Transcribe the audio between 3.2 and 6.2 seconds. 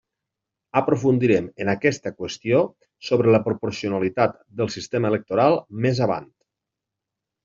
la proporcionalitat del sistema electoral més